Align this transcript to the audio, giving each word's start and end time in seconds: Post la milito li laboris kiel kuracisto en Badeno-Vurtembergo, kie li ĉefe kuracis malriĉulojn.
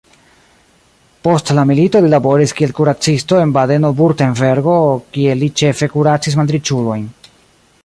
Post 1.27 1.51
la 1.57 1.65
milito 1.71 2.01
li 2.05 2.09
laboris 2.13 2.55
kiel 2.61 2.73
kuracisto 2.79 3.39
en 3.43 3.53
Badeno-Vurtembergo, 3.59 4.81
kie 5.19 5.39
li 5.43 5.53
ĉefe 5.63 5.93
kuracis 5.97 6.41
malriĉulojn. 6.43 7.09